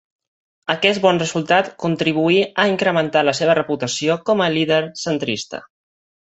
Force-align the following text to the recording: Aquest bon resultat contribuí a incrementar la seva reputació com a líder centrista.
Aquest 0.73 1.01
bon 1.03 1.19
resultat 1.23 1.69
contribuí 1.83 2.39
a 2.65 2.67
incrementar 2.73 3.25
la 3.29 3.37
seva 3.43 3.59
reputació 3.61 4.19
com 4.31 4.45
a 4.47 4.51
líder 4.59 4.83
centrista. 5.07 5.65